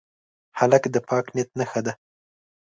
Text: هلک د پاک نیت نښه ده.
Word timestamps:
هلک 0.59 0.83
د 0.93 0.97
پاک 1.07 1.25
نیت 1.35 1.49
نښه 1.59 1.81
ده. 1.85 1.93